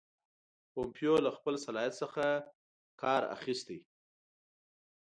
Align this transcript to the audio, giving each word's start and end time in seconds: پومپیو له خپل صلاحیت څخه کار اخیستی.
پومپیو 0.71 1.15
له 1.25 1.31
خپل 1.37 1.55
صلاحیت 1.65 1.93
څخه 2.01 2.23
کار 3.01 3.21
اخیستی. 3.35 3.79